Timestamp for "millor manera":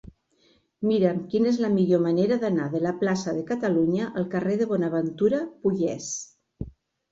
1.73-2.39